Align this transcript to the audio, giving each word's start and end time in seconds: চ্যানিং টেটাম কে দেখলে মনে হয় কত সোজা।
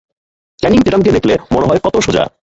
চ্যানিং 0.59 0.79
টেটাম 0.81 1.01
কে 1.03 1.11
দেখলে 1.11 1.33
মনে 1.53 1.65
হয় 1.65 1.81
কত 1.83 1.95
সোজা। 2.05 2.23